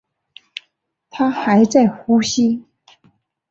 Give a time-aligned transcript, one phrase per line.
[1.11, 2.63] 她还在呼吸